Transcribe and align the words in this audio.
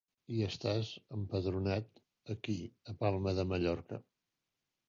I 0.35 0.39
estàs 0.45 0.89
empadronat 1.17 2.01
aquí 2.37 2.57
a 2.95 2.99
Palma 3.05 3.35
de 3.41 3.47
Mallorca. 3.53 4.05